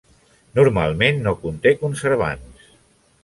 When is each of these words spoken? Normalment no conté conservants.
Normalment 0.59 1.19
no 1.27 1.33
conté 1.43 1.73
conservants. 1.83 2.73